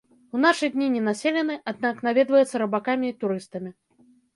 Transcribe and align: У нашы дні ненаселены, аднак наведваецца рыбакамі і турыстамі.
У 0.37 0.39
нашы 0.45 0.69
дні 0.75 0.87
ненаселены, 0.95 1.59
аднак 1.75 2.03
наведваецца 2.09 2.67
рыбакамі 2.67 3.07
і 3.15 3.21
турыстамі. 3.23 3.77